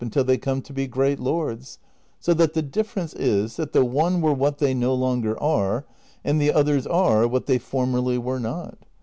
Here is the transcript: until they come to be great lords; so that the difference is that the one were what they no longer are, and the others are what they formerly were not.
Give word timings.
until 0.03 0.23
they 0.23 0.35
come 0.35 0.63
to 0.63 0.73
be 0.73 0.87
great 0.87 1.19
lords; 1.19 1.77
so 2.19 2.33
that 2.33 2.55
the 2.55 2.61
difference 2.63 3.13
is 3.13 3.55
that 3.57 3.71
the 3.71 3.85
one 3.85 4.19
were 4.19 4.33
what 4.33 4.57
they 4.57 4.73
no 4.73 4.95
longer 4.95 5.39
are, 5.39 5.85
and 6.25 6.41
the 6.41 6.51
others 6.51 6.87
are 6.87 7.27
what 7.27 7.45
they 7.45 7.59
formerly 7.59 8.17
were 8.17 8.39
not. 8.39 8.79